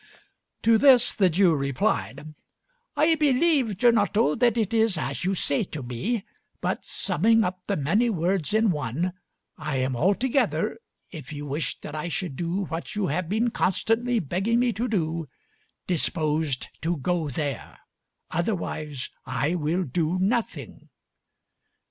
[0.63, 2.33] To this the Jew replied:
[2.95, 6.25] "I believe, Gianotto, that it is as you say to me;
[6.59, 9.13] but summing up the many words in one,
[9.59, 10.79] I am altogether,
[11.11, 14.87] if you wish that I should do what you have been constantly begging me to
[14.87, 15.29] do,
[15.85, 17.77] disposed to go there;
[18.31, 20.89] otherwise I will do nothing."